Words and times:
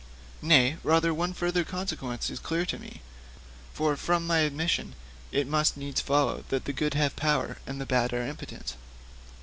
'Nay; 0.41 0.77
rather, 0.83 1.13
one 1.13 1.31
further 1.31 1.63
consequence 1.63 2.31
is 2.31 2.39
clear 2.39 2.65
to 2.65 2.79
me: 2.79 3.03
for 3.71 3.95
from 3.95 4.25
my 4.25 4.39
admissions 4.39 4.95
it 5.31 5.45
must 5.45 5.77
needs 5.77 6.01
follow 6.01 6.43
that 6.49 6.65
the 6.65 6.73
good 6.73 6.95
have 6.95 7.15
power, 7.15 7.59
and 7.67 7.79
the 7.79 7.85
bad 7.85 8.11
are 8.11 8.25
impotent.' 8.25 8.75